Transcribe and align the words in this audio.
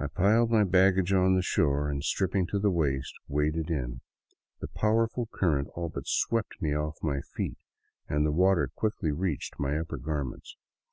I 0.00 0.08
piled 0.08 0.50
my 0.50 0.64
baggage 0.64 1.12
on 1.12 1.36
the 1.36 1.40
shore 1.40 1.88
and, 1.88 2.02
stripping 2.02 2.48
to 2.48 2.58
the 2.58 2.72
waist, 2.72 3.14
waded 3.28 3.70
in. 3.70 4.00
The 4.58 4.66
powerful 4.66 5.26
current 5.26 5.68
all 5.76 5.88
but 5.90 6.08
swept 6.08 6.60
me 6.60 6.74
off 6.74 6.98
my 7.04 7.20
feet 7.20 7.58
and 8.08 8.26
the 8.26 8.32
water 8.32 8.68
quickly 8.74 9.12
reached 9.12 9.60
my 9.60 9.78
upper 9.78 9.98
garments. 9.98 10.56